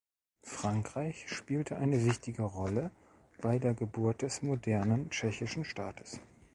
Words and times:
Frankreich 0.47 1.29
spielte 1.29 1.77
eine 1.77 2.03
wichtige 2.03 2.41
Rolle 2.41 2.89
bei 3.39 3.59
der 3.59 3.75
Geburt 3.75 4.23
des 4.23 4.41
modernen 4.41 5.11
tschechischen 5.11 5.63
Staates. 5.63 6.19